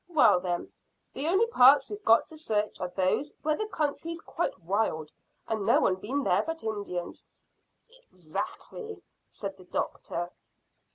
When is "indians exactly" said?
6.63-9.03